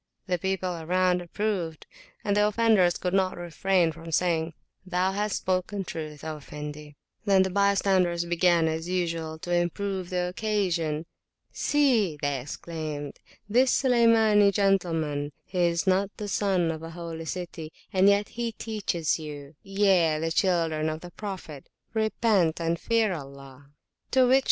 The 0.25 0.39
people 0.39 0.77
around 0.81 1.21
approved, 1.21 1.85
and 2.23 2.35
the 2.35 2.47
offenders 2.47 2.97
could 2.97 3.13
not 3.13 3.37
refrain 3.37 3.91
from 3.91 4.11
saying, 4.11 4.55
Thou 4.83 5.11
hast 5.11 5.37
spoken 5.41 5.83
truth, 5.83 6.23
O 6.23 6.37
Effendi! 6.37 6.95
Then 7.25 7.43
the 7.43 7.51
bystanders 7.51 8.25
began, 8.25 8.67
as 8.67 8.89
usual, 8.89 9.37
to 9.37 9.53
improve 9.53 10.09
the 10.09 10.27
occasion. 10.29 11.05
See, 11.51 12.17
they 12.19 12.41
exclaimed, 12.41 13.19
this 13.47 13.71
Sulaymani 13.83 14.51
gentleman, 14.51 15.33
he 15.45 15.65
is 15.67 15.85
not 15.85 16.09
the 16.17 16.27
Son 16.27 16.71
of 16.71 16.81
a 16.81 16.89
Holy 16.89 17.25
City, 17.25 17.71
and 17.93 18.09
yet 18.09 18.29
he 18.29 18.53
teacheth 18.53 19.05
youye, 19.19 20.19
the 20.19 20.31
children 20.31 20.89
of 20.89 21.01
the 21.01 21.11
Prophet!repent 21.11 22.59
and 22.59 22.79
fear 22.79 23.13
Allah! 23.13 23.69